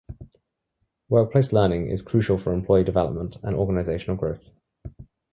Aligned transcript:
Workplace 1.09 1.53
learning 1.53 1.91
is 1.91 2.01
crucial 2.01 2.39
for 2.39 2.53
employee 2.53 2.83
development 2.83 3.37
and 3.43 3.55
organizational 3.55 4.15
growth. 4.17 4.51